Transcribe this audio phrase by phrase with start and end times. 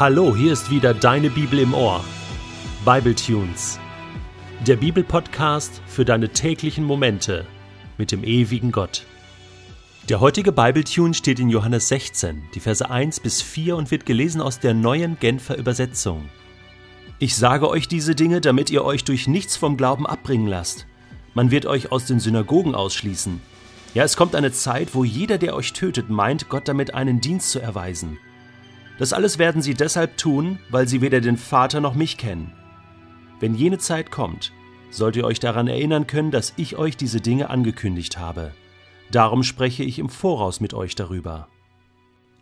[0.00, 2.02] Hallo, hier ist wieder deine Bibel im Ohr.
[2.86, 3.78] Bible Tunes.
[4.66, 7.46] Der Bibelpodcast für deine täglichen Momente
[7.98, 9.04] mit dem ewigen Gott.
[10.08, 14.06] Der heutige Bible Tune steht in Johannes 16, die Verse 1 bis 4 und wird
[14.06, 16.30] gelesen aus der neuen Genfer Übersetzung.
[17.18, 20.86] Ich sage euch diese Dinge, damit ihr euch durch nichts vom Glauben abbringen lasst.
[21.34, 23.42] Man wird euch aus den Synagogen ausschließen.
[23.92, 27.50] Ja, es kommt eine Zeit, wo jeder, der euch tötet, meint, Gott damit einen Dienst
[27.50, 28.16] zu erweisen.
[29.00, 32.52] Das alles werden sie deshalb tun, weil sie weder den Vater noch mich kennen.
[33.40, 34.52] Wenn jene Zeit kommt,
[34.90, 38.52] sollt ihr euch daran erinnern können, dass ich euch diese Dinge angekündigt habe.
[39.10, 41.48] Darum spreche ich im Voraus mit euch darüber.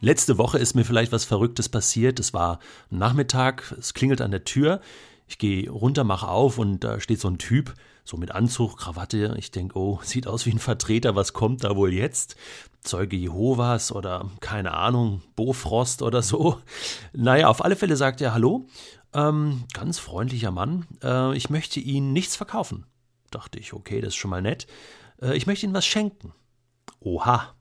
[0.00, 2.18] Letzte Woche ist mir vielleicht was Verrücktes passiert.
[2.18, 2.58] Es war
[2.90, 4.80] Nachmittag, es klingelt an der Tür.
[5.28, 9.34] Ich gehe runter, mache auf und da steht so ein Typ, so mit Anzug, Krawatte.
[9.38, 12.36] Ich denke, oh, sieht aus wie ein Vertreter, was kommt da wohl jetzt?
[12.80, 16.58] Zeuge Jehovas oder keine Ahnung, Bofrost oder so.
[17.12, 18.66] Naja, auf alle Fälle sagt er Hallo,
[19.12, 22.86] ähm, ganz freundlicher Mann, äh, ich möchte Ihnen nichts verkaufen.
[23.30, 24.66] Dachte ich, okay, das ist schon mal nett.
[25.20, 26.32] Äh, ich möchte Ihnen was schenken.
[27.00, 27.54] Oha.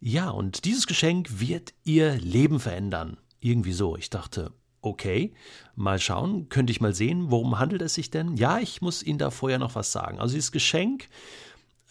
[0.00, 3.18] Ja, und dieses Geschenk wird Ihr Leben verändern.
[3.40, 3.96] Irgendwie so.
[3.96, 5.32] Ich dachte, okay,
[5.74, 8.36] mal schauen, könnte ich mal sehen, worum handelt es sich denn?
[8.36, 10.18] Ja, ich muss Ihnen da vorher noch was sagen.
[10.18, 11.08] Also dieses Geschenk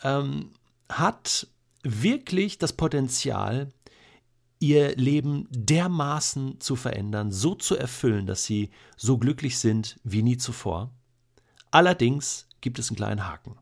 [0.04, 0.52] ähm,
[0.90, 1.48] hat
[1.84, 3.70] wirklich das Potenzial,
[4.60, 10.38] ihr Leben dermaßen zu verändern, so zu erfüllen, dass sie so glücklich sind wie nie
[10.38, 10.92] zuvor.
[11.72, 13.56] Allerdings gibt es einen kleinen Haken.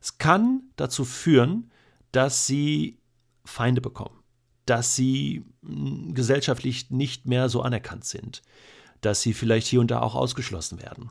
[0.00, 1.70] Es kann dazu führen,
[2.12, 2.98] dass sie
[3.44, 4.21] Feinde bekommen,
[4.66, 8.42] dass sie hm, gesellschaftlich nicht mehr so anerkannt sind,
[9.00, 11.10] dass sie vielleicht hier und da auch ausgeschlossen werden.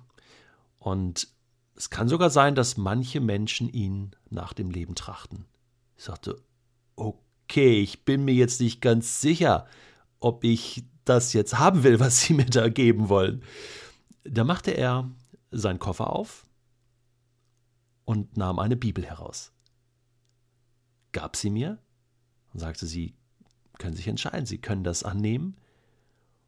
[0.80, 1.28] Und
[1.76, 5.46] es kann sogar sein, dass manche Menschen ihnen nach dem Leben trachten.
[5.98, 6.42] Ich sagte,
[6.96, 9.68] okay, ich bin mir jetzt nicht ganz sicher,
[10.20, 13.44] ob ich das jetzt haben will, was Sie mir da geben wollen.
[14.24, 15.10] Da machte er
[15.52, 16.46] seinen Koffer auf
[18.06, 19.52] und nahm eine Bibel heraus.
[21.12, 21.78] Gab sie mir
[22.54, 23.16] und sagte, Sie
[23.82, 25.58] können sich entscheiden, Sie können das annehmen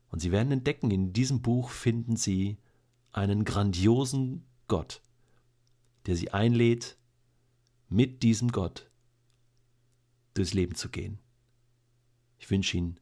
[0.10, 2.58] und Sie werden entdecken, in diesem Buch finden Sie
[3.12, 5.02] einen grandiosen Gott,
[6.06, 6.98] der Sie einlädt,
[7.90, 8.90] mit diesem Gott
[10.36, 11.18] durchs Leben zu gehen.
[12.38, 13.00] Ich wünsche Ihnen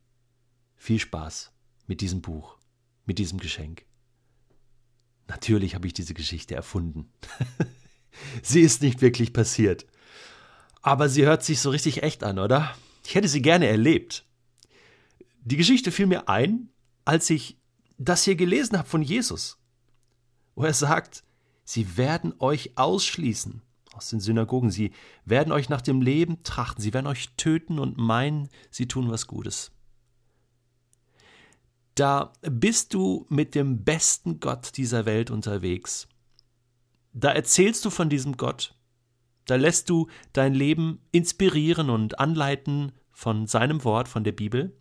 [0.75, 1.51] viel Spaß
[1.87, 2.57] mit diesem Buch,
[3.05, 3.85] mit diesem Geschenk.
[5.27, 7.11] Natürlich habe ich diese Geschichte erfunden.
[8.41, 9.85] sie ist nicht wirklich passiert.
[10.81, 12.73] Aber sie hört sich so richtig echt an, oder?
[13.05, 14.25] Ich hätte sie gerne erlebt.
[15.43, 16.69] Die Geschichte fiel mir ein,
[17.05, 17.57] als ich
[17.97, 19.57] das hier gelesen habe von Jesus,
[20.55, 21.23] wo er sagt,
[21.63, 23.61] sie werden euch ausschließen
[23.93, 24.71] aus den Synagogen.
[24.71, 24.91] Sie
[25.25, 29.27] werden euch nach dem Leben trachten, sie werden euch töten und meinen, sie tun was
[29.27, 29.71] Gutes.
[31.95, 36.07] Da bist du mit dem besten Gott dieser Welt unterwegs.
[37.13, 38.75] Da erzählst du von diesem Gott.
[39.45, 44.75] Da lässt du dein Leben inspirieren und anleiten von seinem Wort, von der Bibel.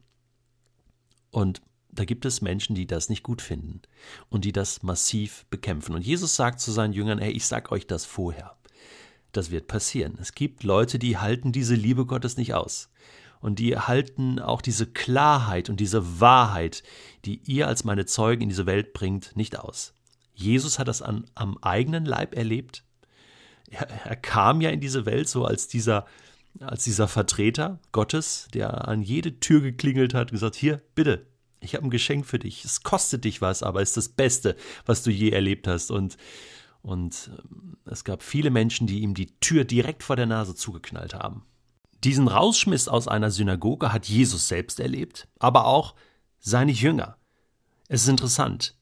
[1.31, 1.62] Und
[1.93, 3.82] da gibt es Menschen, die das nicht gut finden
[4.28, 5.94] und die das massiv bekämpfen.
[5.94, 8.56] Und Jesus sagt zu seinen Jüngern, hey, ich sag euch das vorher.
[9.32, 10.19] Das wird passieren.
[10.20, 12.91] Es gibt Leute, die halten diese Liebe Gottes nicht aus.
[13.41, 16.82] Und die halten auch diese Klarheit und diese Wahrheit,
[17.25, 19.94] die ihr als meine Zeugen in diese Welt bringt, nicht aus.
[20.34, 22.84] Jesus hat das an, am eigenen Leib erlebt.
[23.70, 26.06] Er, er kam ja in diese Welt so als dieser,
[26.60, 31.26] als dieser Vertreter Gottes, der an jede Tür geklingelt hat, gesagt, hier, bitte,
[31.60, 32.64] ich habe ein Geschenk für dich.
[32.64, 35.91] Es kostet dich was, aber es ist das Beste, was du je erlebt hast.
[35.91, 36.16] Und
[36.82, 41.14] und ähm, es gab viele Menschen, die ihm die Tür direkt vor der Nase zugeknallt
[41.14, 41.44] haben.
[42.04, 45.94] Diesen Rausschmiss aus einer Synagoge hat Jesus selbst erlebt, aber auch
[46.38, 47.19] seine Jünger.
[47.88, 48.76] Es ist interessant.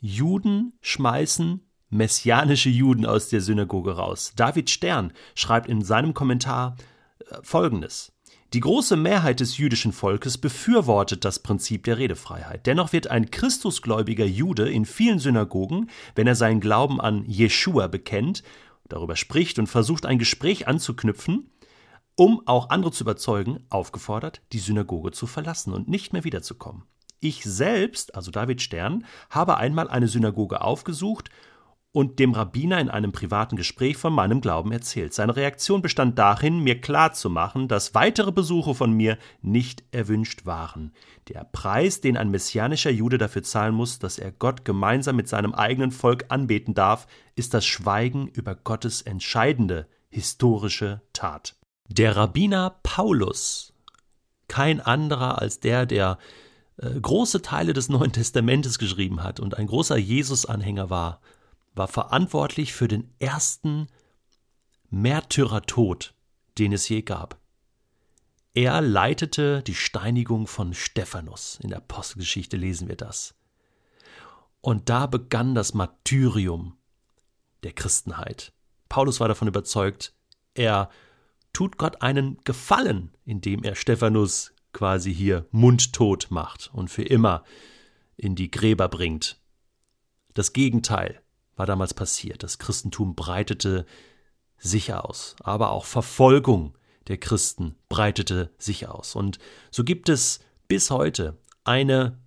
[0.00, 4.32] Juden schmeißen messianische Juden aus der Synagoge raus.
[4.36, 6.76] David Stern schreibt in seinem Kommentar
[7.30, 8.12] äh, Folgendes.
[8.54, 12.66] Die große Mehrheit des jüdischen Volkes befürwortet das Prinzip der Redefreiheit.
[12.66, 18.42] Dennoch wird ein christusgläubiger Jude in vielen Synagogen, wenn er seinen Glauben an Jeschua bekennt,
[18.88, 21.50] darüber spricht und versucht, ein Gespräch anzuknüpfen,
[22.16, 26.84] um auch andere zu überzeugen, aufgefordert, die Synagoge zu verlassen und nicht mehr wiederzukommen.
[27.20, 31.28] Ich selbst, also David Stern, habe einmal eine Synagoge aufgesucht
[31.98, 35.12] und dem Rabbiner in einem privaten Gespräch von meinem Glauben erzählt.
[35.12, 40.92] Seine Reaktion bestand darin, mir klarzumachen, dass weitere Besuche von mir nicht erwünscht waren.
[41.26, 45.52] Der Preis, den ein messianischer Jude dafür zahlen muss, dass er Gott gemeinsam mit seinem
[45.52, 51.56] eigenen Volk anbeten darf, ist das Schweigen über Gottes entscheidende historische Tat.
[51.88, 53.72] Der Rabbiner Paulus,
[54.46, 56.18] kein anderer als der, der
[56.76, 61.20] äh, große Teile des Neuen Testamentes geschrieben hat und ein großer Jesus-Anhänger war,
[61.78, 63.86] war verantwortlich für den ersten
[64.90, 66.14] Märtyrertod,
[66.58, 67.38] den es je gab.
[68.54, 71.58] Er leitete die Steinigung von Stephanus.
[71.62, 73.34] In der Apostelgeschichte lesen wir das.
[74.60, 76.76] Und da begann das Martyrium
[77.62, 78.52] der Christenheit.
[78.88, 80.12] Paulus war davon überzeugt,
[80.54, 80.90] er
[81.52, 87.44] tut Gott einen Gefallen, indem er Stephanus quasi hier mundtot macht und für immer
[88.16, 89.40] in die Gräber bringt.
[90.34, 91.22] Das Gegenteil
[91.58, 92.42] war damals passiert.
[92.42, 93.84] Das Christentum breitete
[94.58, 96.76] sich aus, aber auch Verfolgung
[97.08, 99.14] der Christen breitete sich aus.
[99.14, 99.38] Und
[99.70, 102.18] so gibt es bis heute eine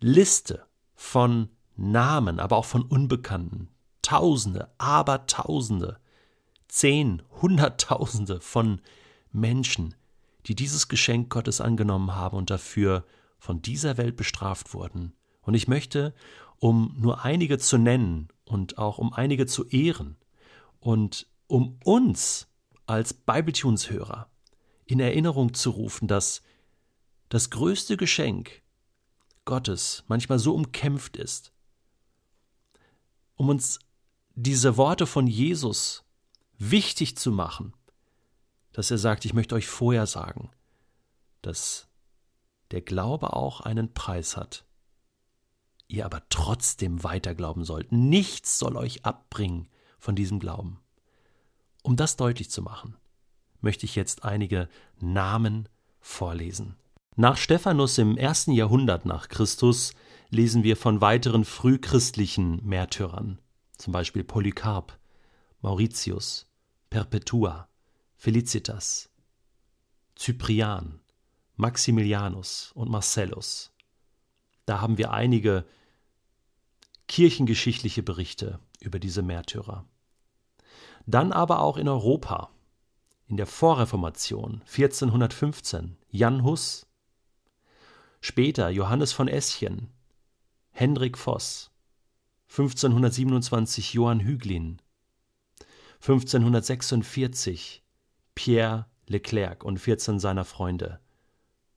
[0.00, 0.64] Liste
[0.94, 3.68] von Namen, aber auch von Unbekannten.
[4.02, 5.98] Tausende, aber Tausende,
[6.68, 8.80] zehn, Hunderttausende von
[9.32, 9.94] Menschen,
[10.46, 13.04] die dieses Geschenk Gottes angenommen haben und dafür
[13.38, 15.12] von dieser Welt bestraft wurden.
[15.42, 16.14] Und ich möchte,
[16.58, 20.16] um nur einige zu nennen und auch um einige zu ehren.
[20.78, 22.48] Und um uns
[22.86, 24.28] als Bibletunes-Hörer
[24.84, 26.42] in Erinnerung zu rufen, dass
[27.30, 28.62] das größte Geschenk
[29.46, 31.52] Gottes manchmal so umkämpft ist,
[33.36, 33.78] um uns
[34.34, 36.04] diese Worte von Jesus
[36.58, 37.72] wichtig zu machen,
[38.72, 40.50] dass er sagt, ich möchte euch vorher sagen,
[41.40, 41.88] dass
[42.70, 44.66] der Glaube auch einen Preis hat,
[45.92, 47.92] ihr aber trotzdem weiter glauben sollt.
[47.92, 49.68] Nichts soll euch abbringen
[49.98, 50.80] von diesem Glauben.
[51.82, 52.96] Um das deutlich zu machen,
[53.60, 54.68] möchte ich jetzt einige
[55.00, 55.68] Namen
[56.00, 56.76] vorlesen.
[57.16, 59.92] Nach Stephanus im ersten Jahrhundert nach Christus
[60.30, 63.38] lesen wir von weiteren frühchristlichen Märtyrern,
[63.76, 64.98] zum Beispiel Polycarp,
[65.60, 66.46] Mauritius,
[66.88, 67.68] Perpetua,
[68.16, 69.10] Felicitas,
[70.18, 71.00] Cyprian,
[71.56, 73.72] Maximilianus und Marcellus.
[74.64, 75.66] Da haben wir einige
[77.12, 79.84] kirchengeschichtliche Berichte über diese Märtyrer.
[81.04, 82.48] Dann aber auch in Europa,
[83.26, 86.86] in der Vorreformation 1415 Jan Hus,
[88.22, 89.90] später Johannes von Eschen,
[90.70, 91.70] Hendrik Voss,
[92.48, 94.80] 1527 Johann Hüglin,
[96.00, 97.82] 1546
[98.34, 100.98] Pierre Leclerc und 14 seiner Freunde.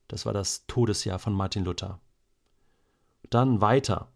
[0.08, 2.00] Das war das Todesjahr von Martin Luther.
[3.28, 4.10] Dann weiter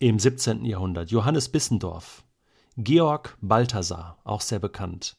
[0.00, 0.64] im 17.
[0.64, 2.24] Jahrhundert Johannes Bissendorf,
[2.78, 5.18] Georg Balthasar, auch sehr bekannt.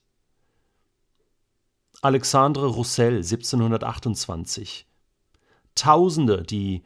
[2.02, 4.88] Alexandre Roussel 1728.
[5.76, 6.82] Tausende, die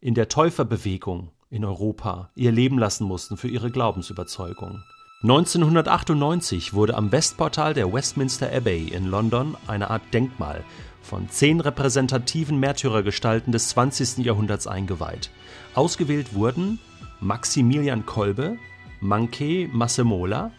[0.00, 4.84] in der Täuferbewegung in Europa ihr Leben lassen mussten für ihre Glaubensüberzeugung.
[5.22, 10.64] 1998 wurde am Westportal der Westminster Abbey in London eine Art Denkmal
[11.02, 14.18] von zehn repräsentativen Märtyrergestalten des 20.
[14.18, 15.30] Jahrhunderts eingeweiht.
[15.74, 16.78] Ausgewählt wurden
[17.20, 18.58] Maximilian Kolbe,
[19.00, 20.52] Manke Massemola,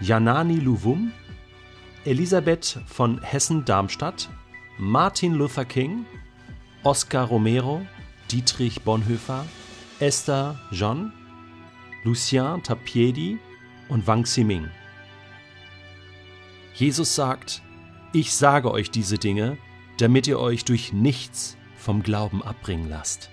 [0.00, 1.12] Janani Luvum,
[2.04, 4.28] Elisabeth von Hessen-Darmstadt,
[4.78, 6.04] Martin Luther King,
[6.82, 7.86] Oscar Romero,
[8.30, 9.44] Dietrich Bonhoeffer,
[10.00, 11.12] Esther John,
[12.02, 13.38] Lucien Tapiedi,
[13.88, 14.68] und Wang Ximing.
[16.74, 17.62] Jesus sagt,
[18.12, 19.58] ich sage euch diese Dinge,
[19.98, 23.30] damit ihr euch durch nichts vom Glauben abbringen lasst.